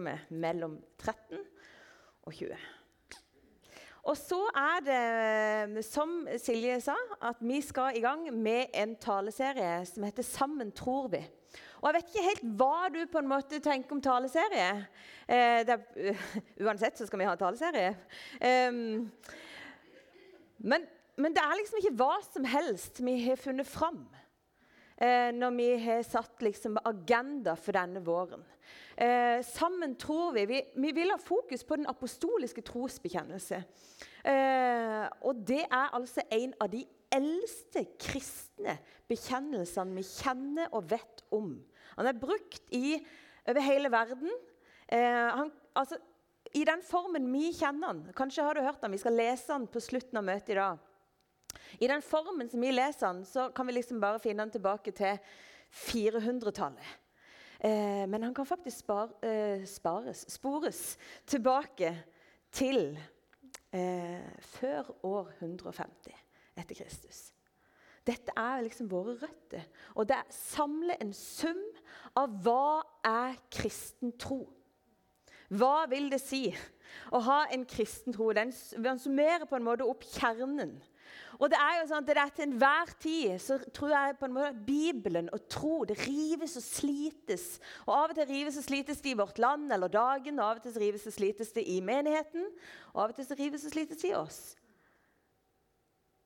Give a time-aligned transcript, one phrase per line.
[0.00, 1.38] med mellom 13
[2.24, 2.56] og 20.
[4.04, 9.86] Og så er det, som Silje sa, at vi skal i gang med en taleserie
[9.88, 11.24] som heter 'Sammen tror vi'.
[11.80, 14.86] Og Jeg vet ikke helt hva du på en måte tenker om taleserie.
[15.28, 15.78] Eh, er,
[16.64, 17.96] uansett så skal vi ha taleserie.
[18.40, 19.10] Um,
[20.58, 20.86] men,
[21.16, 24.06] men, det er liksom ikke hva som helst vi har funnet fram
[24.96, 28.44] eh, når vi har satt liksom, agenda for denne våren.
[28.96, 33.62] Eh, sammen tror vi, vi, vi vil ha fokus på den apostoliske trosbekjennelse.
[34.24, 36.84] Eh, og det er altså en av de
[37.14, 38.78] eldste kristne
[39.10, 41.56] bekjennelsene vi kjenner og vet om.
[41.98, 42.96] Han er brukt i,
[43.50, 44.30] over hele verden.
[44.86, 45.98] Eh, han, altså,
[46.54, 48.02] I den formen vi kjenner han.
[48.16, 50.78] Kanskje har du hørt han, Vi skal lese han på slutten av møtet i dag.
[51.82, 54.94] I den formen som vi leser han, så kan vi liksom bare finne han tilbake
[54.94, 55.18] til
[55.74, 57.03] 400-tallet.
[57.64, 61.94] Eh, men han kan faktisk spar, eh, spares, spores tilbake
[62.52, 62.98] til
[63.72, 66.12] eh, før år 150
[66.56, 67.32] etter Kristus.
[68.04, 69.64] Dette er liksom våre røtter.
[69.94, 71.62] Og det samler en sum
[72.16, 74.42] av hva er kristen tro.
[75.48, 76.50] Hva vil det si
[77.12, 78.28] å ha en kristen tro?
[78.36, 78.52] Den
[79.00, 80.76] summerer på en måte opp kjernen
[81.38, 84.28] og det er jo sånn at det er Til enhver tid så tror jeg på
[84.28, 87.46] en måte at Bibelen og tro det rives og slites.
[87.86, 90.60] Og Av og til rives og slites det i vårt land eller dagen, og av
[90.60, 92.46] og til rives og slites det i menigheten.
[92.94, 94.40] Og av og til rives og slites det i oss.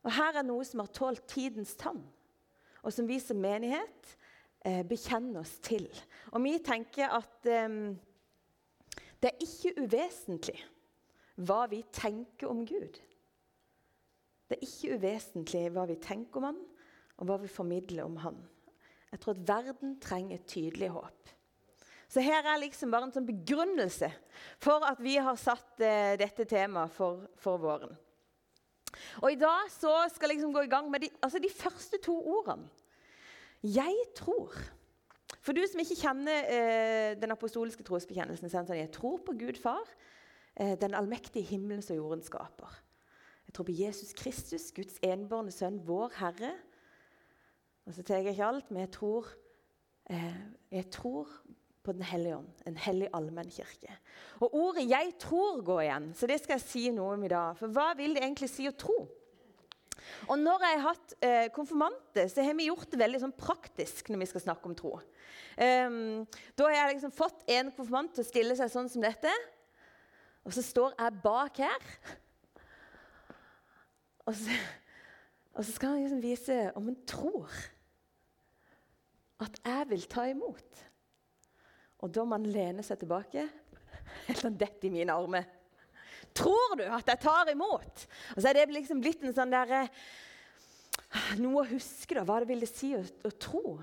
[0.04, 2.04] Og Her er noe som har tålt tidens tann,
[2.82, 4.14] og som vi som menighet
[4.64, 5.88] eh, bekjenner oss til.
[6.32, 7.80] Og vi tenker at eh,
[9.18, 10.60] det er ikke uvesentlig
[11.38, 12.98] hva vi tenker om Gud.
[14.48, 16.60] Det er ikke uvesentlig hva vi tenker om han,
[17.18, 18.38] og hva vi formidler om han.
[19.12, 21.34] Jeg tror at verden trenger et tydelig håp.
[22.08, 24.08] Så her er liksom bare en sånn begrunnelse
[24.62, 27.92] for at vi har satt eh, dette temaet for, for, våren.
[29.20, 32.00] Og I dag så skal jeg liksom gå i gang med de, altså de første
[32.04, 32.70] to ordene.
[33.60, 34.54] Jeg tror.
[35.44, 39.84] For du som ikke kjenner eh, den apostoliske trosbekjennelsen, sånn jeg tror på Gud Far,
[40.56, 42.72] eh, den allmektige himmelen som jorden skaper.
[43.48, 46.50] Jeg tror på Jesus Kristus, Guds enbårne sønn, vår Herre.
[47.88, 49.30] Og så tar jeg ikke alt, men jeg tror,
[50.10, 51.30] eh, jeg tror
[51.82, 53.88] på Den hellige ånd, en hellig allmennkirke.
[54.40, 57.56] Og ordet 'jeg tror' går igjen, så det skal jeg si noe om i dag.
[57.56, 59.08] For hva vil det egentlig si å tro?
[60.28, 64.10] Og Når jeg har hatt eh, konfirmante, så har vi gjort det veldig sånn praktisk
[64.10, 65.00] når vi skal snakke om tro.
[65.58, 69.32] Um, da har jeg liksom fått en konfirmant til å stille seg sånn som dette.
[70.44, 71.80] Og så står jeg bak her.
[74.28, 74.56] Og så,
[75.56, 77.52] og så skal han liksom vise om han tror
[79.42, 80.84] at jeg vil ta imot.
[82.02, 83.46] Og da må han lene seg tilbake
[84.26, 85.46] helt sånn dette i mine armer.
[86.36, 88.04] Tror du at jeg tar imot?
[88.34, 92.24] Og så er det liksom blitt en sånn der, ah, Noe å huske, da.
[92.26, 93.78] Hva det vil det si å, å, tro?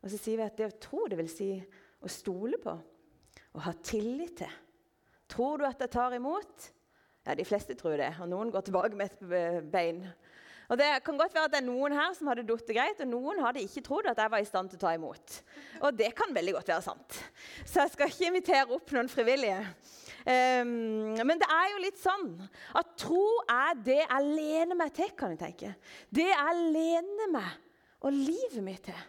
[0.00, 2.74] Og så sier vi at det å tro det vil si å stole på.
[3.56, 4.58] Å ha tillit til.
[5.30, 6.70] Tror du at jeg tar imot?
[7.30, 10.02] Ja, De fleste tror det, og noen går tilbake med et bein.
[10.70, 13.08] Og Det kan godt være at det er noen her som hadde falt greit, og
[13.10, 15.36] noen hadde ikke trodd at jeg var i stand til å ta imot.
[15.86, 17.18] Og det kan veldig godt være sant.
[17.66, 19.62] Så jeg skal ikke invitere opp noen frivillige.
[20.26, 22.28] Um, men det er jo litt sånn
[22.78, 25.74] at tro er det jeg lener meg til, kan jeg tenke.
[26.10, 27.50] Det jeg lener meg
[28.02, 29.06] og livet mitt til.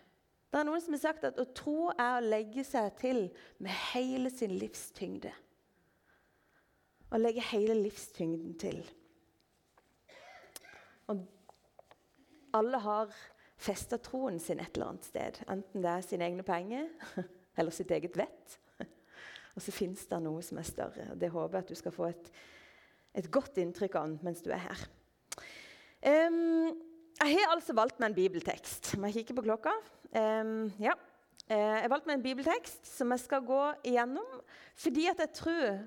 [0.51, 3.25] Det er noen som har sagt at å tro er å legge seg til
[3.61, 5.33] med hele sin livstyngde
[7.11, 8.79] og legge hele livstyngden til.
[11.11, 11.19] Og
[12.55, 13.11] alle har
[13.61, 15.41] festa troen sin et eller annet sted.
[15.51, 16.87] Enten det er sine egne penger
[17.59, 18.57] eller sitt eget vett.
[19.55, 21.09] Og så fins det noe som er større.
[21.11, 22.31] og Det håper jeg at du skal få et,
[23.19, 24.85] et godt inntrykk av mens du er her.
[26.01, 26.71] Um,
[27.21, 28.95] jeg har altså valgt meg en bibeltekst.
[28.97, 29.75] Må jeg kikke på klokka?
[30.15, 30.95] Um, ja.
[31.51, 33.61] Uh, jeg har valgt meg en bibeltekst som jeg skal gå
[33.91, 34.39] igjennom
[34.79, 35.81] fordi at jeg tror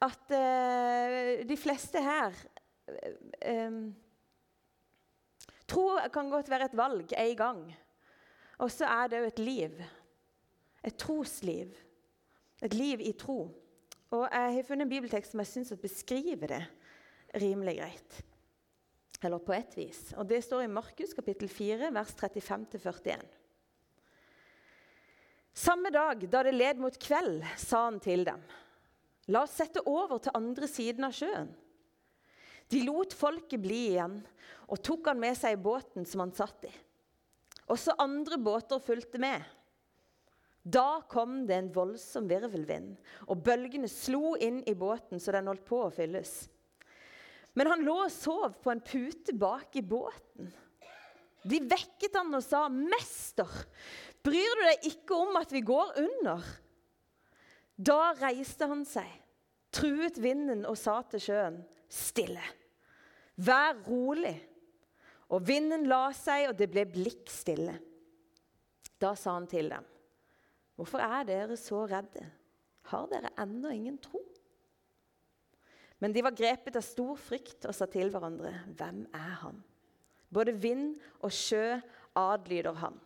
[0.00, 2.36] at uh, de fleste her
[3.66, 3.96] um,
[5.68, 7.58] Tro kan godt være et valg en gang.
[8.58, 9.82] Og så er det jo et liv.
[10.84, 11.74] Et trosliv.
[12.64, 13.50] Et liv i tro.
[14.10, 16.62] Og Jeg har funnet en bibeltekst som jeg syns beskriver det
[17.36, 18.22] rimelig greit.
[19.22, 20.14] Eller på ett vis.
[20.16, 23.26] Og Det står i Markus kapittel 4, vers 35-41.
[25.52, 28.40] Samme dag da det led mot kveld, sa han til dem
[29.28, 31.50] La oss sette over til andre siden av sjøen.
[32.68, 34.18] De lot folket bli igjen
[34.68, 36.72] og tok han med seg i båten som han satt i.
[37.72, 39.44] Også andre båter fulgte med.
[40.68, 42.96] Da kom det en voldsom virvelvind,
[43.28, 46.42] og bølgene slo inn i båten så den holdt på å fylles.
[47.56, 50.50] Men han lå og sov på en pute bak i båten.
[51.48, 53.48] De vekket han og sa, 'Mester,
[54.22, 56.44] bryr du deg ikke om at vi går under?'
[57.78, 59.06] Da reiste han seg,
[59.70, 62.42] truet vinden og sa til sjøen, 'Stille,
[63.36, 64.44] vær rolig.'
[65.28, 67.74] Og vinden la seg, og det ble blikk stille.
[69.00, 69.84] Da sa han til dem,
[70.76, 72.24] 'Hvorfor er dere så redde?
[72.82, 74.24] Har dere ennå ingen tro?'
[76.00, 79.64] Men de var grepet av stor frykt og sa til hverandre, 'Hvem er han?'
[80.32, 81.80] Både vind og sjø
[82.16, 83.00] adlyder han.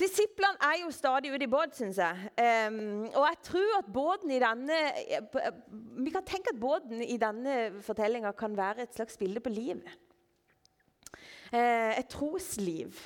[0.00, 2.30] Disiplene er jo stadig ute i båt, syns jeg.
[2.40, 4.78] Um, og jeg tror at båten i denne
[6.00, 9.84] Vi kan tenke at båten i denne fortellinga kan være et slags bilde på livet.
[11.52, 12.96] Uh, et trosliv.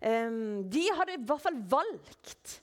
[0.00, 2.56] Um, de hadde i hvert fall valgt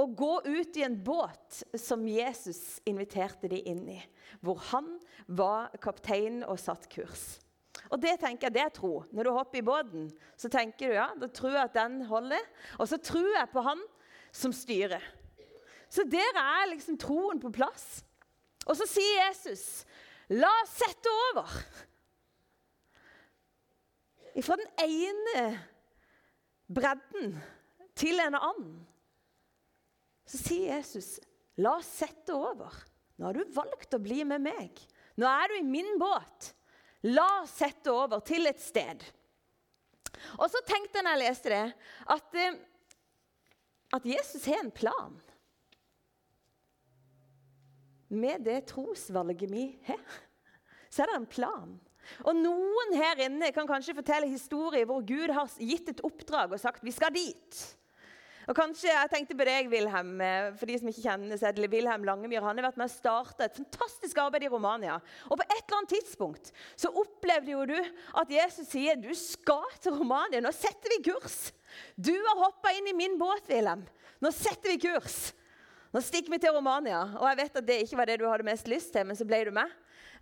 [0.00, 3.98] å gå ut i en båt som Jesus inviterte de inn i.
[4.40, 4.94] Hvor han
[5.26, 7.34] var kaptein og satt kurs.
[7.88, 8.92] Og det tenker jeg, det er tro.
[9.10, 12.44] Når du hopper i båten, så tenker du ja, da tror jeg at den holder.
[12.78, 13.80] Og så tror jeg på han
[14.32, 15.02] som styrer.
[15.90, 18.04] Så der er liksom troen på plass.
[18.66, 19.84] Og så sier Jesus,
[20.30, 21.56] 'La oss sette over'.
[24.40, 25.42] Fra den ene
[26.70, 27.34] bredden
[27.98, 28.86] til en annen.
[30.26, 31.18] Så sier Jesus,
[31.58, 32.84] 'La oss sette over'.
[33.18, 34.78] Nå har du valgt å bli med meg.
[35.18, 36.54] Nå er du i min båt.
[37.08, 39.04] La oss sette over til et sted.
[40.36, 41.66] Og så tenkte jeg når jeg leste det,
[42.12, 42.58] at, eh,
[43.96, 45.14] at Jesus har en plan.
[48.10, 50.18] Med det trosvalget vi har,
[50.90, 51.78] så er det en plan.
[52.26, 56.60] Og Noen her inne kan kanskje fortelle historier hvor Gud har gitt et oppdrag og
[56.60, 57.60] sagt vi skal dit.
[58.48, 60.20] Og kanskje, Jeg tenkte på deg, Wilhelm.
[60.24, 63.44] Eh, for de som ikke kjenner seg, Wilhelm Langemyr han har vært med å starte
[63.44, 65.00] et fantastisk arbeid i Romania.
[65.28, 69.68] Og På et eller annet tidspunkt så opplevde jo du at Jesus sier du skal
[69.80, 70.40] til Romania.
[70.40, 71.52] Nå setter vi kurs.
[71.96, 73.84] Du har hoppa inn i min båt, Wilhelm.
[74.20, 75.32] Nå setter vi kurs.
[75.92, 77.02] Nå stikker vi til Romania.
[77.18, 79.26] Og jeg vet at det ikke var det du hadde mest lyst til, men så
[79.28, 79.78] ble du med.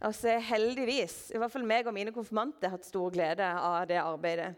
[0.07, 3.99] Og så heldigvis, i hvert fall meg og mine konfirmanter, hatt stor glede av det
[3.99, 4.53] arbeidet.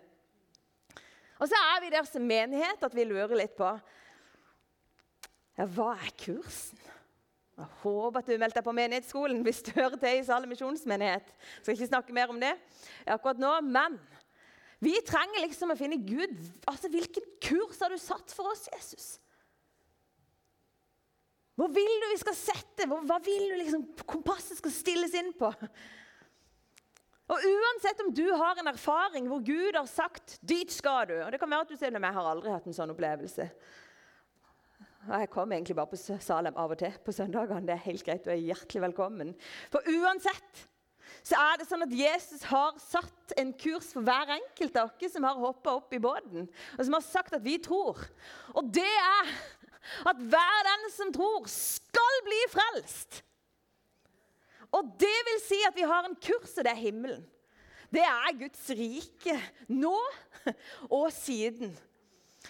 [1.41, 3.69] Og så er vi der som menighet at vi lurer litt på
[5.57, 6.81] ja, hva er kursen.
[7.61, 11.27] Jeg håper at du meldte deg på menighetsskolen hvis du hører til i Sale misjonsmenighet.
[11.61, 12.55] Skal ikke snakke mer om det
[13.05, 13.99] akkurat nå, men
[14.81, 16.39] vi trenger liksom å finne Gud.
[16.71, 19.11] Altså, Hvilken kurs har du satt for oss, Jesus?
[21.61, 22.87] Hvor vil du vi skal sette?
[22.89, 25.51] hva vil du liksom kompasset skal stilles inn på?
[27.31, 31.33] Og Uansett om du har en erfaring hvor Gud har sagt 'dit skal du' og
[31.33, 33.51] Det kan være at du sier jeg har aldri hatt en sånn opplevelse.
[35.09, 37.67] Jeg kommer egentlig bare på Salem av og til på søndagene.
[37.67, 39.35] Det er helt greit, du er hjertelig velkommen.
[39.71, 40.67] For uansett
[41.23, 45.11] så er det sånn at Jesus har satt en kurs for hver enkelt av dere
[45.11, 46.49] som har hoppa opp i båten,
[46.79, 47.99] og som har sagt at vi tror.
[48.55, 49.33] Og det er
[50.11, 53.23] at hver den som tror, skal bli frelst.
[54.77, 57.23] Og det vil si at vi har en kurs, og det er himmelen.
[57.91, 59.35] Det er Guds rike
[59.73, 59.97] nå
[61.01, 61.73] og siden.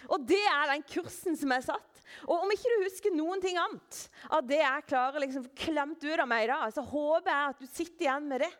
[0.07, 1.87] Og det er den kursen som er satt.
[2.27, 6.19] Og om ikke du husker noen ting annet av det jeg klarer liksom klemt ut
[6.19, 8.51] av meg i dag, så håper jeg at du sitter igjen med det.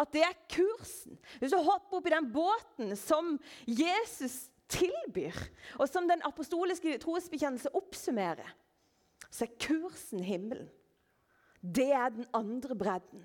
[0.00, 1.18] At det er kursen.
[1.38, 3.36] Hvis du hopper opp i den båten som
[3.68, 5.36] Jesus tilbyr,
[5.78, 8.48] og som den apostoliske trosbekjennelse oppsummerer,
[9.28, 10.70] så er kursen himmelen.
[11.64, 13.24] Det er den andre bredden.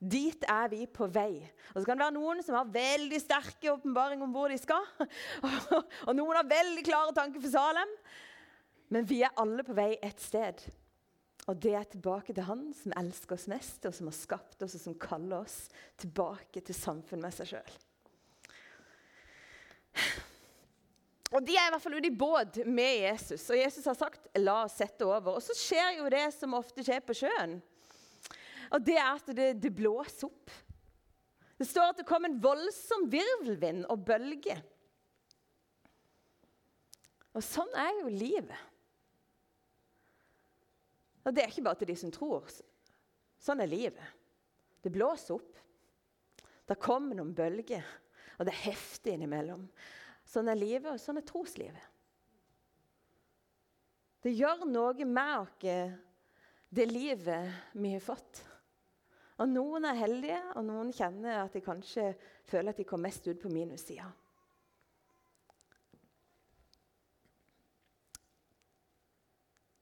[0.00, 1.44] Dit er vi på vei.
[1.74, 4.86] Og Så kan det være noen som har veldig sterke åpenbaringer om hvor de skal.
[6.08, 7.92] Og noen har veldig klare tanker for Salem.
[8.90, 10.64] Men vi er alle på vei et sted.
[11.48, 14.76] Og det er tilbake til Han som elsker oss mest, og som har skapt oss,
[14.78, 15.60] og som kaller oss
[16.00, 17.78] tilbake til samfunn med seg sjøl.
[21.30, 24.26] Og De er i hvert fall ute i båt med Jesus, og Jesus har sagt
[24.34, 25.36] 'la oss sette over'.
[25.36, 27.62] Og Så skjer jo det som ofte skjer på sjøen.
[28.70, 30.50] Og Det er at det, det blåser opp.
[31.58, 34.56] Det står at det kom en voldsom virvelvind og bølge.
[37.34, 38.58] Og sånn er jo livet.
[41.24, 42.48] Og Det er ikke bare til de som tror.
[43.38, 44.16] Sånn er livet.
[44.82, 45.58] Det blåser opp.
[46.66, 47.84] Det kommer noen bølger,
[48.38, 49.64] og det er heftig innimellom.
[50.30, 51.88] Sånn er livet, og sånn er troslivet.
[54.20, 55.98] Det gjør noe med oss,
[56.70, 58.44] det livet vi har fått.
[59.40, 62.10] Og Noen er heldige, og noen kjenner at de kanskje
[62.46, 64.06] føler at de kom mest ut på minussida.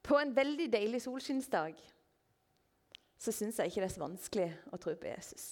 [0.08, 1.76] På en veldig deilig solskinnsdag
[3.18, 5.50] så syns jeg ikke det er så vanskelig å tro på Jesus.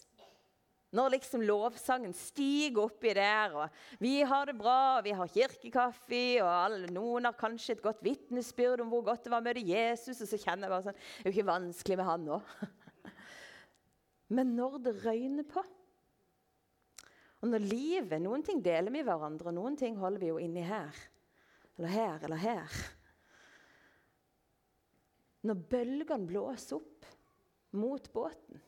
[0.97, 6.25] Når liksom lovsangen stiger oppi der, og vi har det bra, og vi har kirkekaffe,
[6.41, 9.65] og alle, noen har kanskje et godt vitnesbyrd om hvor godt det var å møte
[9.67, 12.41] Jesus, og så kjenner jeg bare sånn Det er jo ikke vanskelig med han nå.
[14.37, 15.63] Men når det røyner på,
[17.45, 20.65] og når livet Noen ting deler vi hverandre, og noen ting holder vi jo inni
[20.67, 20.97] her.
[21.77, 22.79] Eller her eller her.
[25.47, 27.07] Når bølgene blåser opp
[27.77, 28.63] mot båten,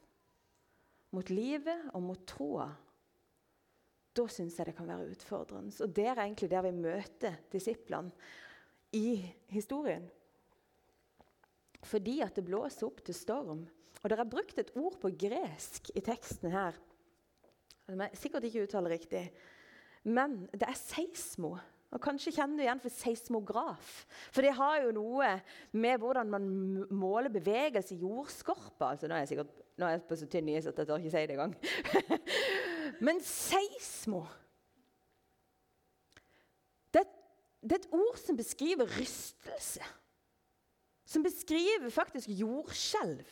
[1.14, 2.68] mot livet og mot troa,
[4.18, 5.72] da syns jeg det kan være utfordrende.
[5.84, 8.10] Og det er egentlig der vi møter disiplene
[8.96, 9.20] i
[9.52, 10.08] historien.
[11.86, 13.62] Fordi at det blåser opp til storm.
[14.02, 16.76] Og dere har brukt et ord på gresk i teksten her.
[17.86, 19.24] Som jeg sikkert ikke uttaler riktig.
[20.08, 21.56] Men det er seismo.
[21.88, 23.92] Og Kanskje kjenner du igjen for seismograf.
[24.34, 25.30] For det har jo noe
[25.72, 26.48] med hvordan man
[26.92, 28.92] måler bevegelse i jordskorpa.
[28.92, 31.14] Altså, nå er jeg sikkert er jeg på så tynn is at jeg tør ikke
[31.14, 31.54] si det engang.
[33.06, 34.24] Men seismo
[36.94, 37.04] det,
[37.62, 39.84] det er et ord som beskriver rystelse.
[41.08, 43.28] Som beskriver faktisk jordskjelv.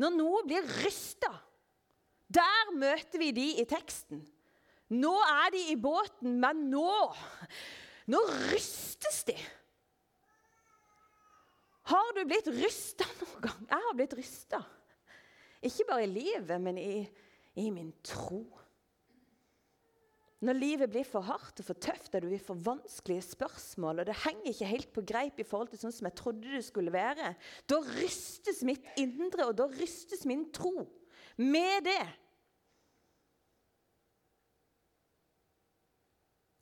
[0.00, 1.32] Når noe blir rysta,
[2.32, 4.22] der møter vi de i teksten.
[4.92, 6.92] Nå er de i båten, men nå
[8.10, 8.18] Nå
[8.50, 9.36] rystes de.
[11.92, 13.60] Har du blitt rysta noen gang?
[13.70, 14.58] Jeg har blitt rysta.
[15.62, 17.04] Ikke bare i livet, men i,
[17.58, 18.42] i, min tro.
[20.42, 24.18] Når livet blir for hardt og for tøft, og du får vanskelige spørsmål, og det
[24.24, 27.36] henger ikke helt på greip i forhold til sånn som jeg trodde det skulle være,
[27.70, 30.74] da rystes mitt indre, og da rystes min tro
[31.38, 32.02] med det.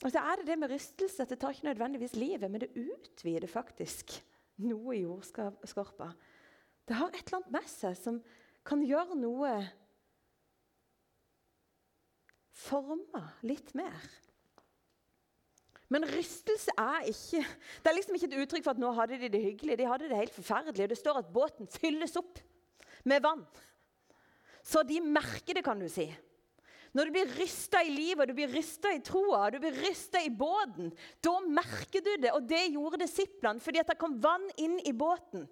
[0.01, 2.73] Og så er det det med rystelse at det tar ikke nødvendigvis livet, men det
[2.73, 4.15] utvider faktisk
[4.65, 6.09] noe i jordskorpa.
[6.87, 8.17] Det har et eller annet med seg som
[8.65, 9.53] kan gjøre noe
[12.61, 14.03] Forma litt mer.
[15.91, 19.29] Men rystelse er ikke Det er liksom ikke et uttrykk for at nå hadde de
[19.33, 19.77] det hyggelig.
[19.79, 20.89] De hadde det helt forferdelig.
[20.91, 22.39] Det står at båten fylles opp
[23.09, 23.41] med vann.
[24.61, 26.05] Så de merker det, kan du si.
[26.91, 30.31] Når du blir rysta i livet, du blir rysta i troa, du blir rysta i
[30.33, 30.91] båten,
[31.23, 32.33] da merker du det.
[32.35, 35.47] Og det gjorde disiplene, fordi at det kom vann inn i båten.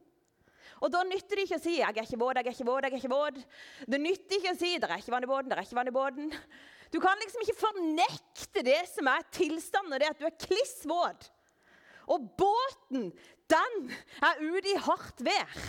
[0.80, 2.84] Og Da nytter det ikke å si 'jeg er ikke våt, jeg er ikke våt'.
[2.84, 3.38] jeg er ikke våt.
[3.88, 5.88] Det nytter ikke å si 'det er ikke vann i båten', det er ikke vann
[5.88, 6.34] i båten.
[6.92, 10.86] Du kan liksom ikke fornekte det som er tilstanden, og det at du er kliss
[10.86, 11.30] våt.
[12.08, 13.12] Og båten,
[13.50, 13.92] den
[14.22, 15.60] er ute i hardt vær.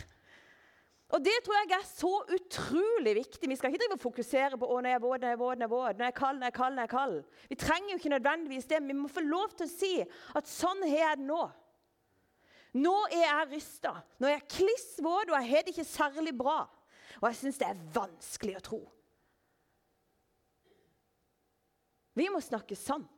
[1.11, 3.49] Og Det tror jeg er så utrolig viktig.
[3.51, 5.41] Vi skal ikke drive og fokusere på å, når jeg er våt, når jeg er
[5.41, 6.75] våt, når jeg er når jeg er kald, når jeg er kald.
[6.77, 7.17] når jeg er kald.
[7.51, 9.91] Vi trenger jo ikke nødvendigvis det, men vi må få lov til å si
[10.39, 11.41] at sånn har jeg det nå.
[12.79, 13.95] Nå er jeg rysta.
[14.23, 16.61] Nå er jeg kliss våt, og jeg har det ikke særlig bra.
[17.19, 18.81] Og jeg syns det er vanskelig å tro.
[22.15, 23.09] Vi må snakke sant.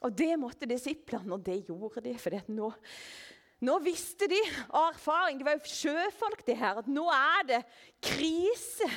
[0.00, 2.14] Og det måtte disiplene, og det gjorde de.
[2.16, 2.70] For nå,
[3.60, 4.38] nå visste de
[4.68, 7.60] av erfaring, de var jo sjøfolk, de her, at nå er det
[8.04, 8.88] krise.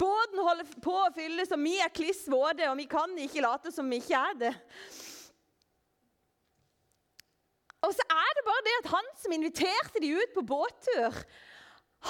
[0.00, 3.72] Båten holder på å fylles, og vi er kliss våte, og vi kan ikke late
[3.72, 4.52] som vi ikke er det.
[7.84, 11.18] Og så er det bare det at han som inviterte de ut på båttur,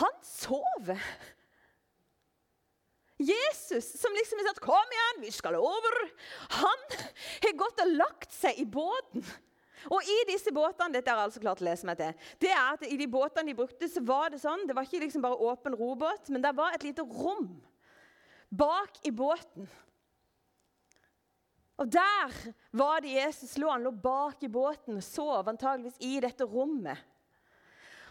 [0.00, 1.00] han sover.
[3.23, 6.11] Jesus, som liksom har sagt 'Kom igjen, vi skal over',
[6.50, 6.78] han
[7.42, 9.25] har gått og lagt seg i båten.
[9.93, 12.85] Og i disse båtene dette er altså klart å lese meg til, det er at
[12.88, 15.76] i de båtene de brukte, så var det sånn, det var ikke liksom bare åpen
[15.76, 17.50] robåt, men det var et lite rom
[18.55, 19.69] bak i båten.
[21.83, 22.35] Og der
[22.71, 23.67] var det Jesus lå.
[23.71, 27.00] Han lå bak i båten og sov antageligvis i dette rommet.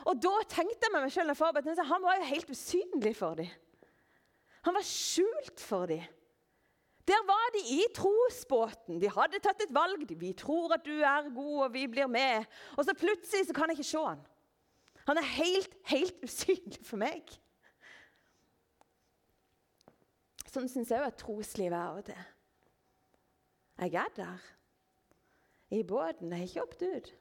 [0.04, 3.48] Og da tenkte jeg meg selv, Han var jo helt usynlig for dem.
[4.64, 6.04] Han var skjult for dem.
[7.08, 9.02] Der var de i trosbåten.
[9.02, 10.06] De hadde tatt et valg.
[10.08, 12.46] Vi tror at du er god, og vi blir med.
[12.78, 14.22] Og så plutselig så kan jeg ikke se han.
[15.08, 17.34] Han er helt, helt usynlig for meg.
[20.48, 22.24] Sånn syns jeg òg at troslivet er av og til.
[23.84, 24.48] Jeg er der.
[25.74, 26.32] I båten.
[26.32, 27.12] Jeg har ikke hoppet ut.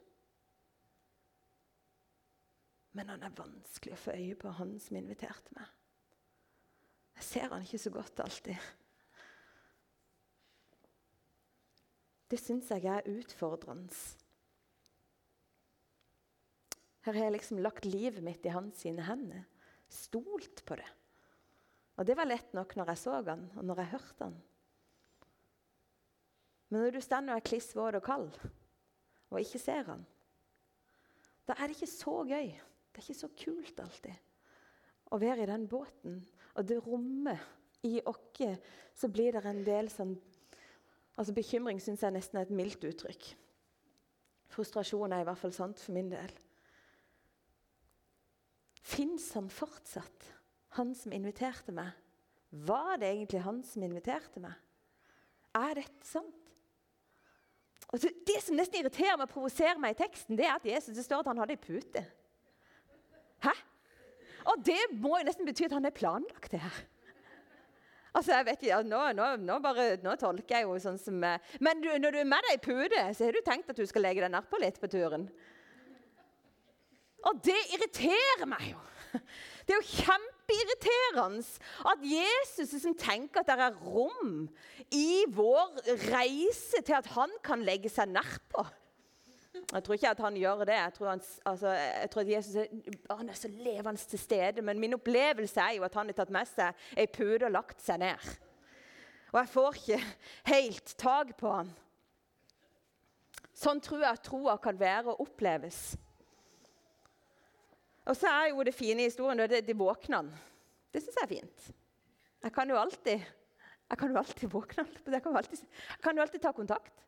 [2.93, 5.71] Men han er vanskelig å få øye på, han som inviterte meg.
[7.17, 8.69] Jeg ser han ikke så godt alltid.
[12.33, 13.93] Det syns jeg er utfordrende.
[17.05, 19.43] Her har jeg liksom lagt livet mitt i hans sine hender.
[19.85, 20.87] Stolt på det.
[22.01, 24.41] Og det var lett nok når jeg så han, og når jeg hørte han.
[26.71, 28.33] Men når du står og er kliss våt og kald
[29.29, 30.01] og ikke ser han,
[31.45, 32.49] da er det ikke så gøy.
[32.49, 36.23] Det er ikke så kult alltid å være i den båten.
[36.57, 38.41] Og det rommet i oss
[38.97, 40.17] så blir det en del sånn
[41.17, 43.29] altså Bekymring syns jeg nesten er et mildt uttrykk.
[44.53, 46.33] Frustrasjon er i hvert fall sant for min del.
[48.83, 50.29] Fins han fortsatt,
[50.77, 51.93] han som inviterte meg?
[52.53, 54.53] Var det egentlig han som inviterte meg?
[55.57, 56.39] Er dette sant?
[57.93, 60.95] Og Det som nesten irriterer meg og provoserer meg i teksten, det er at Jesus,
[60.97, 62.01] det står at han hadde ei pute.
[63.43, 63.53] Hæ?
[64.49, 66.79] Og det må jo nesten bety at han er planlagt, det her.
[68.13, 71.53] Altså, jeg vet ikke, nå, nå, nå, bare, nå, tolker jeg jo sånn som eh,
[71.63, 73.87] Men du, når du er med deg i pute, så har du tenkt at du
[73.89, 75.25] skal legge deg nedpå litt på turen?
[77.23, 78.83] Og det irriterer meg jo.
[79.63, 81.43] Det er jo kjempeirriterende
[81.87, 84.49] at Jesus liksom tenker at det er rom
[84.91, 85.77] i vår
[86.09, 88.65] reise til at han kan legge seg nedpå.
[89.53, 90.75] Jeg tror ikke at han gjør det.
[90.75, 92.65] Jeg tror, han, altså, jeg tror at Jesus er,
[93.09, 94.61] han er så levende til stede.
[94.61, 97.81] Men min opplevelse er jo at han har tatt med seg ei pute og lagt
[97.81, 98.31] seg ned.
[99.33, 99.99] Og jeg får ikke
[100.49, 101.69] helt tak på han.
[103.53, 105.83] Sånn tror jeg at troa kan være og oppleves.
[108.09, 110.33] Og så er jo det fine i historien det, de våkner han.
[110.91, 111.71] Det syns jeg er fint.
[112.43, 113.21] Jeg kan jo alltid
[113.93, 114.85] jeg kan jo alltid våkne.
[115.05, 117.03] Jeg kan jo alltid, jeg kan jo alltid ta kontakt.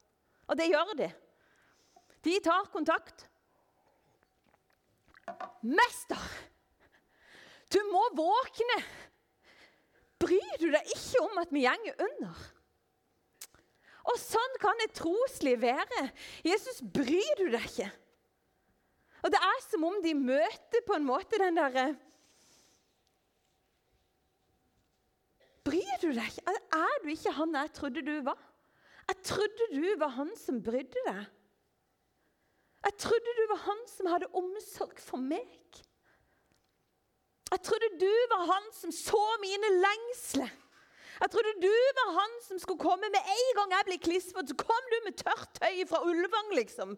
[0.45, 1.07] Og det gjør de.
[2.25, 3.27] De tar kontakt.
[5.61, 6.21] Mester,
[7.73, 8.79] du må våkne!
[10.21, 12.43] Bryr du deg ikke om at vi gjenger under?
[14.05, 16.07] Og sånn kan et trosliv være.
[16.45, 17.89] Jesus, bryr du deg ikke?
[19.25, 21.87] Og det er som om de møter på en måte den derre
[25.65, 26.53] Bryr du deg ikke?
[26.77, 28.41] Er du ikke han jeg trodde du var?
[29.09, 31.23] Jeg trodde du var han som brydde deg.
[32.85, 35.81] Jeg trodde du var han som hadde omsorg for meg.
[37.51, 40.53] Jeg trodde du var han som så mine lengsler.
[41.15, 44.49] Jeg trodde du var han som skulle komme med en gang jeg ble klissvåt.
[44.51, 46.91] Så kom du med tørt tøy fra Ulvang, liksom.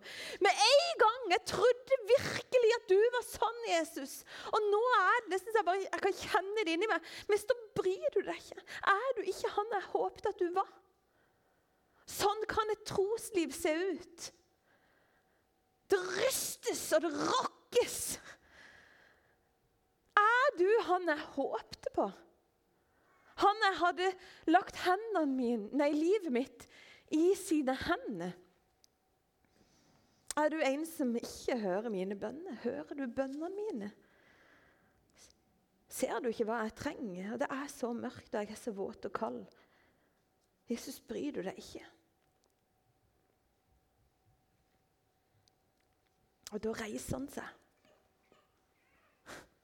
[0.46, 1.20] Med en gang.
[1.36, 4.16] Jeg trodde virkelig at du var sånn, Jesus.
[4.50, 7.14] Og nå er det nesten så jeg bare jeg kan kjenne det inni meg.
[7.30, 8.66] Men så bryr du deg ikke.
[8.96, 10.74] Er du ikke han jeg håpet at du var?
[12.08, 14.32] Sånn kan et trosliv se ut.
[15.88, 18.00] Det rystes og det rokkes.
[20.18, 22.08] Er du han jeg håpte på?
[23.38, 24.10] Han jeg hadde
[24.50, 24.80] lagt
[25.30, 26.68] mine, nei, livet mitt
[27.14, 28.34] i sine hender.
[30.38, 32.60] Er du en som ikke hører mine bønner?
[32.62, 33.92] Hører du bønnene mine?
[35.90, 37.38] Ser du ikke hva jeg trenger?
[37.42, 39.46] Det er så mørkt, og jeg er så våt og kald.
[40.70, 41.86] Jesus, bryr du deg ikke?
[46.52, 47.56] Og da reiser han seg.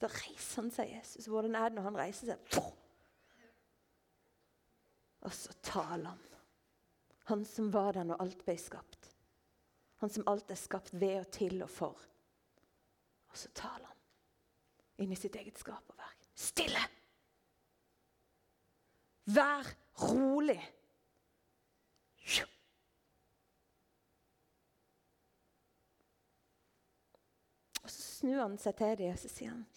[0.04, 1.30] Da reiser han seg, Jesus.
[1.32, 2.58] Hvordan er det når han reiser seg?
[5.24, 6.24] Og så taler han.
[7.32, 9.08] Han som var der når alt ble skapt.
[10.04, 12.04] Han som alt er skapt ved og til og for.
[13.32, 16.28] Og så taler han inn i sitt eget skaperverk.
[16.36, 16.84] Stille!
[19.32, 19.70] Vær
[20.04, 20.60] rolig!
[27.84, 29.68] Og så snur han seg til dem og så sier han,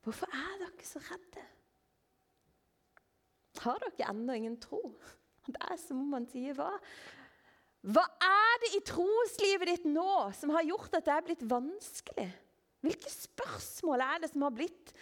[0.00, 1.44] 'Hvorfor er dere så redde?'
[3.60, 4.80] Har dere ennå ingen tro?
[5.46, 6.72] Det er som om han sier hva?
[7.86, 12.26] Hva er det i troslivet ditt nå som har gjort at det er blitt vanskelig?
[12.82, 14.92] Hvilke spørsmål er det som har blitt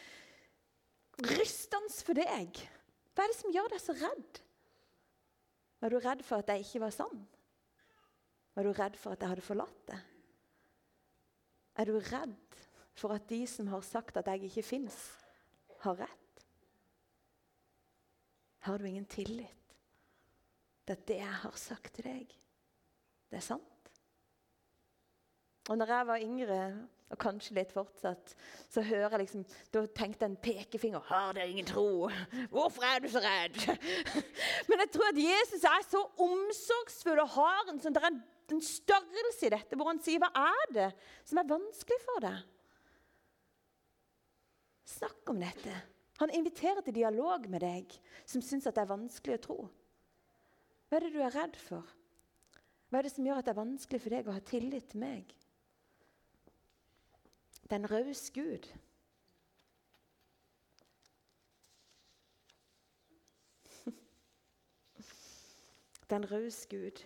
[1.30, 2.60] rystende for deg?
[3.14, 4.40] Hva er det som gjør deg så redd?
[5.80, 7.24] Var du redd for at jeg ikke var sann?
[8.54, 10.10] Var du redd for at jeg hadde forlatt deg?
[11.74, 12.63] Er du redd
[12.94, 14.96] for at de som har sagt at jeg ikke fins,
[15.84, 16.44] har rett?
[18.64, 19.76] Har du ingen tillit
[20.86, 22.34] til at det jeg har sagt til deg,
[23.30, 23.90] det er sant?
[25.68, 26.60] Og når jeg var yngre,
[27.12, 28.32] og kanskje litt fortsatt,
[28.72, 31.00] så hører jeg liksom Da tenkte jeg en pekefinger.
[31.00, 32.10] 'Har dere ingen tro?
[32.50, 33.60] Hvorfor er du så redd?'
[34.68, 39.46] Men jeg tror at Jesus er så omsorgsfull og har en, sånn, en, en størrelse
[39.46, 40.90] i dette hvor han sier 'Hva er det
[41.24, 42.53] som er vanskelig for deg?'
[44.84, 45.74] Snakk om dette.
[46.20, 47.94] Han inviterer til dialog med deg
[48.24, 49.58] som syns det er vanskelig å tro.
[50.88, 51.84] Hva er det du er redd for?
[52.88, 55.00] Hva er det som gjør at det er vanskelig for deg å ha tillit til
[55.02, 55.24] meg?
[57.70, 58.68] Den en raus Gud.
[66.12, 67.04] Den raus Gud.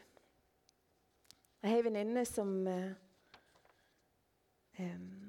[1.62, 2.92] Jeg har en venninne som eh,
[4.78, 5.27] um,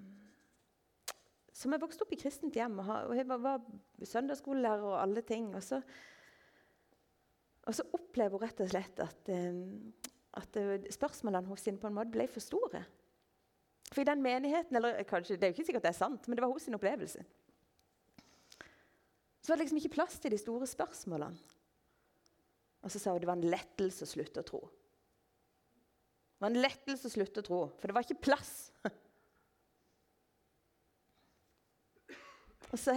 [1.59, 5.23] Som er vokst opp i kristent hjem og, og jeg var, var søndagsskolelærer og alle
[5.27, 5.49] ting.
[5.57, 5.81] Og så,
[7.67, 9.91] og så opplever hun rett og slett at, um,
[10.39, 10.61] at
[10.95, 12.85] spørsmålene hos henne på en måte ble for store.
[13.89, 16.37] For i den menigheten, eller kanskje, Det er jo ikke sikkert det er sant, men
[16.37, 17.25] det var sin opplevelse.
[19.41, 21.57] Så var det liksom ikke plass til de store spørsmålene.
[22.85, 24.59] Og så sa hun det var en lettelse å slutte å tro.
[26.37, 28.69] Det var en lettelse å slutte å tro, for det var ikke plass.
[32.69, 32.95] Og så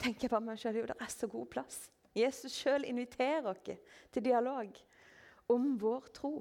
[0.00, 1.78] tenker jeg på meg selv, jo, det er så god plass.
[2.14, 4.70] Jesus sjøl inviterer oss til dialog
[5.50, 6.36] om vår tro.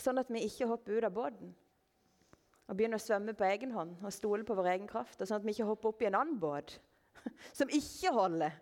[0.00, 1.52] Sånn at vi ikke hopper ut av båten
[2.64, 5.20] og begynner å svømme på egen hånd og stole på vår egen kraft.
[5.20, 6.78] Og sånn at vi ikke hopper opp i en annen båt
[7.58, 8.56] som ikke holder.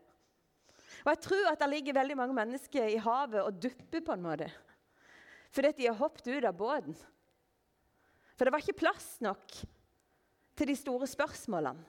[1.02, 4.26] Og Jeg tror at det ligger veldig mange mennesker i havet og dupper på en
[4.26, 4.50] måte.
[5.55, 6.96] Fordi de har hoppet ut av båten.
[8.35, 9.57] For det var ikke plass nok
[10.57, 11.85] til de store spørsmålene.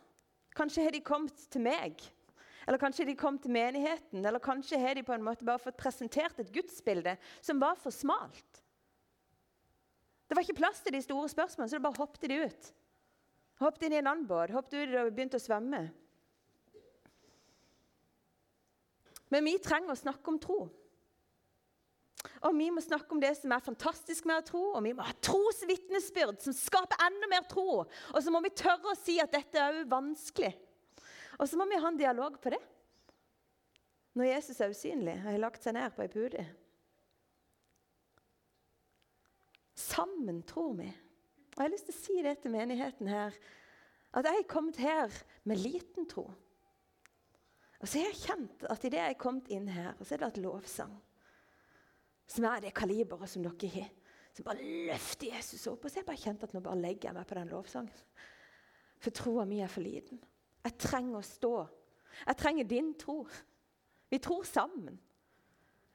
[0.53, 2.01] Kanskje har de kommet til meg,
[2.67, 5.79] eller kanskje de kommet til menigheten, eller kanskje har de på en måte bare fått
[5.79, 8.61] presentert et gudsbilde som var for smalt.
[10.29, 12.69] Det var ikke plass til de store spørsmålene, så da bare hoppet de ut.
[13.61, 15.81] Hoppet inn i en annen båt, hoppet ut og begynte å svømme.
[19.33, 20.59] Men vi trenger å snakke om tro.
[22.43, 25.05] Og vi må snakke om det som er fantastisk med å tro, og vi må
[25.07, 27.83] ha trosvitnesbyrd som skaper enda mer tro.
[27.85, 30.51] Og så må vi tørre å si at dette er vanskelig.
[31.39, 32.59] Og så må vi ha en dialog på det.
[34.19, 36.43] Når Jesus er usynlig og har lagt seg ned på ei pude.
[39.79, 40.89] Sammen tror vi.
[41.53, 43.39] Og Jeg har lyst til å si det til menigheten her.
[44.13, 45.15] At jeg er kommet her
[45.47, 46.27] med liten tro.
[47.79, 50.29] Og så har jeg kjent at idet jeg er kommet inn her, så har det
[50.29, 50.93] vært lovsang
[52.29, 53.89] som er det kaliberet som dere har,
[54.33, 55.85] som bare løfter Jesus opp.
[55.85, 58.03] Og så jeg bare kjent at nå bare legger jeg meg på den lovsangen.
[59.03, 60.21] For troa mi er for liten.
[60.63, 61.55] Jeg trenger å stå.
[62.23, 63.23] Jeg trenger din tro.
[64.09, 64.99] Vi tror sammen.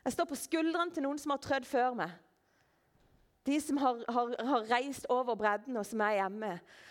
[0.05, 2.13] Jeg står på skuldrene til noen som har trødd før meg.
[3.49, 6.51] De som har, har, har, reist over bredden, og som er hjemme.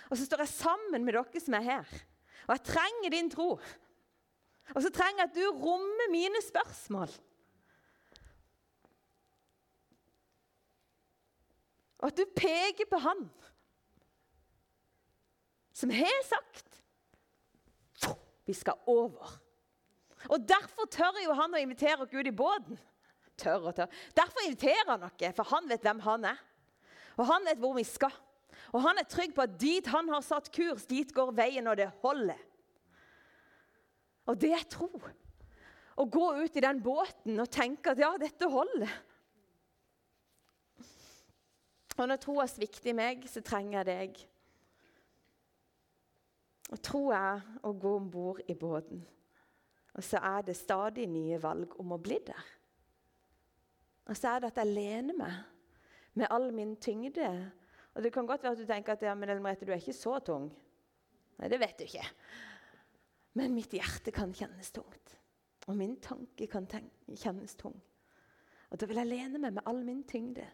[0.09, 1.97] Og så står jeg sammen med dere som er her.
[2.47, 3.49] Og jeg trenger din tro.
[4.73, 7.13] Og så trenger jeg at du rommer mine spørsmål.
[11.97, 13.25] Og at du peker på han
[15.77, 16.81] som har sagt
[18.47, 19.33] vi skal over.
[20.31, 22.79] Og Derfor tør jo han å invitere oss ut i båten.
[23.37, 23.91] Tør og tør.
[24.15, 26.39] Derfor inviterer han oss, for han vet hvem han er.
[27.19, 28.15] Og han vet hvor vi skal.
[28.71, 31.77] Og han er trygg på at dit han har satt kurs, dit går veien, og
[31.77, 32.39] det holder.
[34.27, 34.89] Og det er tro.
[35.97, 38.91] Å gå ut i den båten og tenke at ja, dette holder.
[41.97, 44.19] Og når troa svikter meg, så trenger jeg deg.
[46.67, 49.01] Og tro er å gå om bord i båten.
[49.97, 52.49] Og så er det stadig nye valg om å bli der.
[54.07, 55.39] Og så er det at jeg lener meg
[56.17, 57.31] med all min tyngde.
[57.95, 59.93] Og Det kan godt være at du tenker at ja, men Ellen du er ikke
[59.93, 60.51] så tung.
[61.37, 62.05] Nei, det vet du ikke.
[63.37, 65.17] Men mitt hjerte kan kjennes tungt.
[65.67, 66.67] Og min tanke kan
[67.09, 67.75] kjennes tung.
[68.69, 70.45] Og da vil jeg lene meg med all min tyngde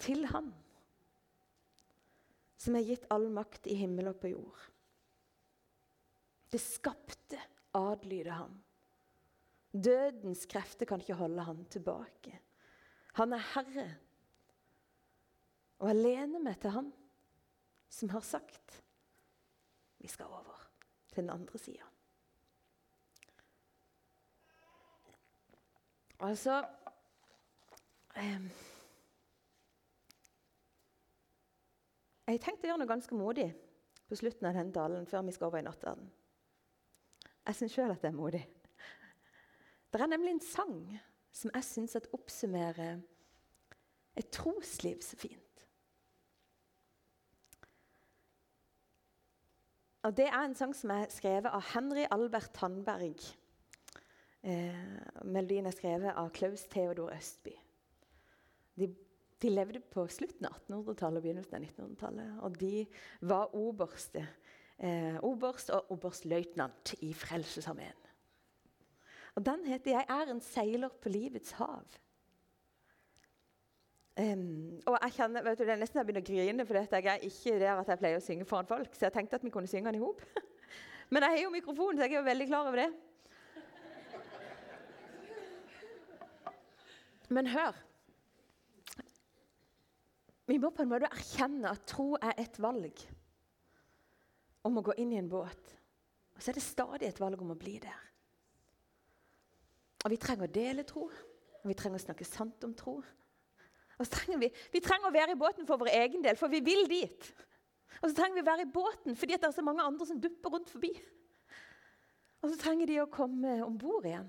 [0.00, 0.50] til Han
[2.60, 4.64] som er gitt all makt i himmel og på jord.
[6.52, 7.38] Det skapte
[7.76, 8.56] adlyder ham.
[9.70, 12.34] Dødens krefter kan ikke holde ham tilbake.
[13.16, 13.86] Han er herre.
[15.80, 16.90] Og jeg lener meg til han
[17.90, 18.82] som har sagt
[20.00, 20.60] vi skal over
[21.12, 21.86] til den andre sida.
[26.20, 26.60] Altså
[28.16, 28.44] eh,
[32.30, 33.48] Jeg tenkte å gjøre noe ganske modig
[34.06, 36.10] på slutten av denne talen før vi skal over i nattverden.
[37.48, 38.42] Jeg syns sjøl at det er modig.
[39.90, 40.76] Det er nemlig en sang
[41.34, 43.00] som jeg syns oppsummerer
[44.18, 45.64] et trosliv så fint.
[50.02, 53.20] Og Det er en sang som er skrevet av Henry Albert Tandberg.
[54.42, 57.52] Eh, melodien er skrevet av Klaus Theodor Østby.
[58.80, 58.88] De,
[59.40, 62.34] de levde på slutten av 1800-tallet og begynnelsen av 1900-tallet.
[62.44, 62.84] Og de
[63.30, 64.26] var oberste,
[64.78, 68.06] eh, oberst og oberstløytnant i Frelsesarmeen.
[69.36, 71.98] Og den heter 'Jeg er en seiler på livets hav'.
[74.18, 77.04] Um, og jeg kjenner, vet du, Det er nesten jeg begynner å grine, for jeg
[77.04, 78.94] er ikke der at jeg pleier å synge foran folk.
[78.94, 80.20] Så jeg tenkte at vi kunne synge den i hop.
[81.10, 82.90] Men jeg har jo mikrofon, så jeg er jo veldig klar over det.
[87.28, 87.89] Men hør.
[90.50, 93.04] Vi må på en måte erkjenne at tro er et valg
[94.66, 95.74] om å gå inn i en båt.
[96.34, 98.00] Og så er det stadig et valg om å bli der.
[100.02, 101.04] Og Vi trenger å dele tro,
[101.60, 102.96] og vi trenger å snakke sant om tro.
[104.00, 106.50] Og så trenger vi, vi trenger å være i båten for vår egen del, for
[106.50, 107.30] vi vil dit.
[108.00, 110.18] Og så trenger vi å være i båten fordi det er så mange andre som
[110.18, 110.90] dupper rundt forbi.
[112.40, 114.26] Og så trenger de å komme om bord igjen.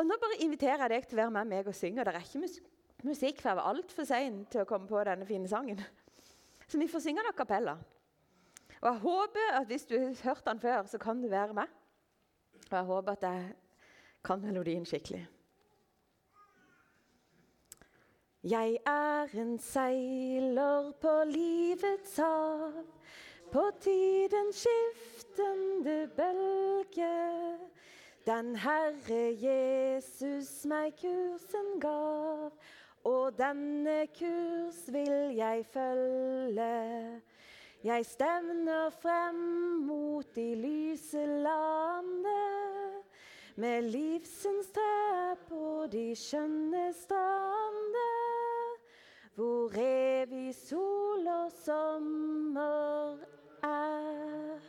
[0.00, 2.00] Og Nå bare inviterer jeg deg til å være med meg og synge.
[2.00, 2.56] og Det er ikke mus
[3.06, 5.80] musikk, for jeg var altfor sein til å komme på denne fine sangen.
[6.68, 7.76] Så vi får synge den a cappella.
[8.82, 11.70] Og jeg håper at hvis du har hørt den før, så kan du være med.
[12.70, 13.52] Og jeg håper at jeg
[14.24, 15.28] kan melodien skikkelig.
[18.42, 22.72] Jeg er en seiler på livets hav,
[23.52, 27.58] på tidens skiftende bølge.
[28.26, 32.50] Den Herre Jesus meg kursen gav,
[33.04, 37.20] og denne kurs vil jeg følge.
[37.84, 39.34] Jeg stevner frem
[39.86, 43.02] mot de lyse landet,
[43.56, 48.78] med livsens tre på de skjønne strander,
[49.34, 53.18] hvor evig sol og sommer
[53.62, 54.62] er.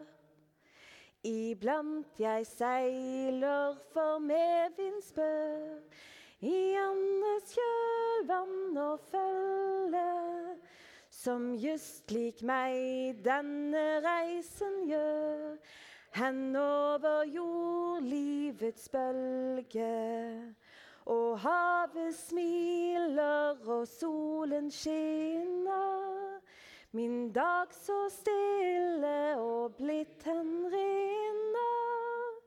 [1.23, 5.79] Iblant jeg seiler for medvindsbør,
[6.41, 7.53] i andres
[8.73, 10.57] kjølvann og følge
[11.09, 15.57] som just lik meg denne reisen gjør,
[16.17, 20.53] henover jordlivets bølge.
[21.05, 26.39] Og havet smiler og solen skinner,
[26.91, 32.39] min dag så stille og blitt hen rinner,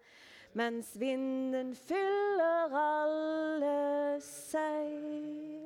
[0.54, 5.65] mens vinden fyller alle seil.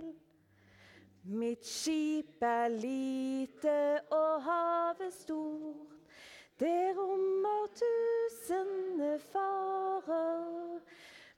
[1.24, 5.86] Mitt skip er lite og havet stort.
[6.60, 10.80] Det rommer tusende farer.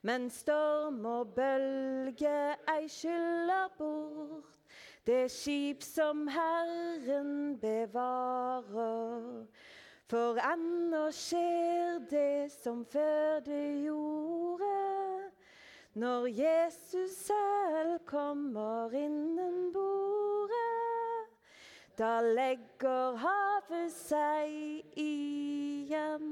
[0.02, 4.58] Men storm og bølge ei skyller bort
[5.06, 9.46] det skip som Herren bevarer.
[10.10, 14.81] For ennå skjer det som før det gjorde
[15.94, 21.28] når Jesus selv kommer innen bordet,
[21.98, 26.30] da legger havet seg igjen.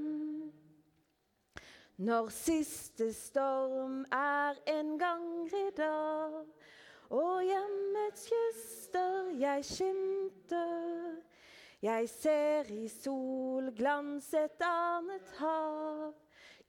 [2.00, 6.40] Når siste storm er en gang ridd av,
[7.12, 11.20] og hjemmets kyster jeg skimter,
[11.84, 16.16] jeg ser i solglans et annet hav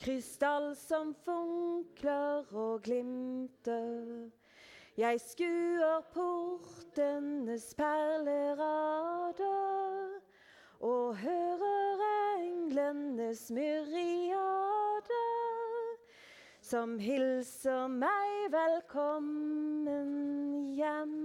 [0.02, 4.30] krystall som funkler og glimter.
[4.98, 9.38] Jeg skuer portenes perlerader
[10.82, 12.02] og hører
[12.42, 14.82] englenes myriader
[16.72, 20.14] som hilser meg velkommen
[20.78, 21.18] hjem.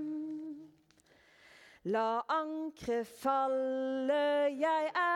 [1.86, 5.15] La ankeret falle, jeg er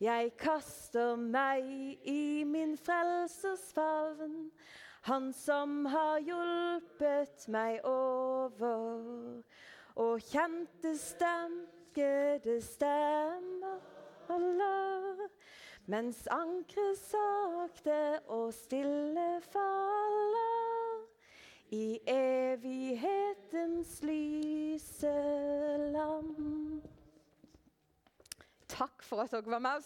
[0.00, 1.64] Jeg kaster meg
[2.04, 4.50] i min frelsers favn,
[5.08, 9.40] han som har hjulpet meg over.
[9.96, 13.80] Og kjente stemmede stemmer
[14.28, 15.30] holder,
[15.88, 21.06] mens ankeret sakte og stille faller
[21.72, 25.16] i evighetens lyse
[25.96, 26.84] land.
[28.76, 29.82] Takk for at dere var med.